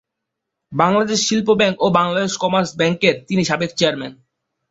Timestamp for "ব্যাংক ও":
1.59-1.97